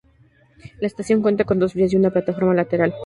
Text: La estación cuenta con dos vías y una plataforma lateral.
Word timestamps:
La 0.79 0.87
estación 0.87 1.21
cuenta 1.21 1.43
con 1.43 1.59
dos 1.59 1.75
vías 1.75 1.93
y 1.93 1.95
una 1.95 2.09
plataforma 2.09 2.55
lateral. 2.55 2.91